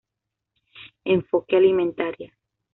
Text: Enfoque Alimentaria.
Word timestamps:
Enfoque 1.13 1.57
Alimentaria. 1.57 2.35